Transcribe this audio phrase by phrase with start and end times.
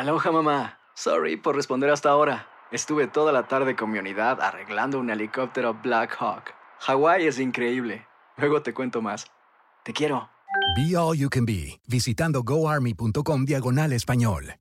[0.00, 0.78] Aloha mamá.
[0.94, 2.46] Sorry por responder hasta ahora.
[2.72, 6.54] Estuve toda la tarde con mi unidad arreglando un helicóptero Black Hawk.
[6.78, 8.06] Hawái es increíble.
[8.38, 9.30] Luego te cuento más.
[9.84, 10.30] Te quiero.
[10.74, 14.54] Be All You Can Be, visitando goarmy.com diagonal español.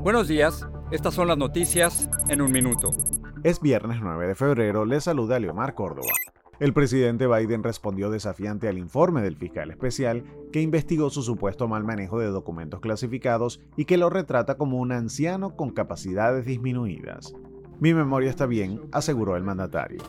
[0.00, 2.90] Buenos días, estas son las noticias en un minuto.
[3.42, 6.12] Es viernes 9 de febrero, le saluda Leomar Córdoba.
[6.60, 11.84] El presidente Biden respondió desafiante al informe del fiscal especial que investigó su supuesto mal
[11.84, 17.34] manejo de documentos clasificados y que lo retrata como un anciano con capacidades disminuidas.
[17.80, 20.02] Mi memoria está bien, aseguró el mandatario.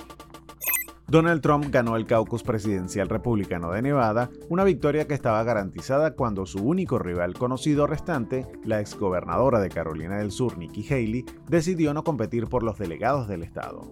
[1.08, 6.48] Donald Trump ganó el caucus presidencial republicano de Nevada, una victoria que estaba garantizada cuando
[6.48, 12.04] su único rival conocido restante, la exgobernadora de Carolina del Sur, Nikki Haley, decidió no
[12.04, 13.84] competir por los delegados del estado.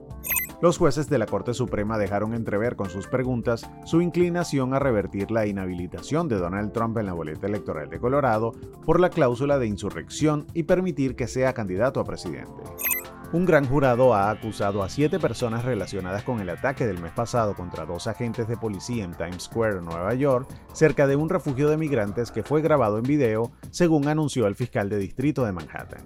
[0.63, 5.29] Los jueces de la Corte Suprema dejaron entrever con sus preguntas su inclinación a revertir
[5.29, 8.53] la inhabilitación de Donald Trump en la boleta electoral de Colorado
[8.85, 12.63] por la cláusula de insurrección y permitir que sea candidato a presidente.
[13.33, 17.55] Un gran jurado ha acusado a siete personas relacionadas con el ataque del mes pasado
[17.55, 21.75] contra dos agentes de policía en Times Square, Nueva York, cerca de un refugio de
[21.75, 26.05] migrantes que fue grabado en video, según anunció el fiscal de distrito de Manhattan.